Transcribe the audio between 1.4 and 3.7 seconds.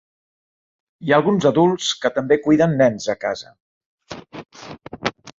adults que també cuiden nens a casa.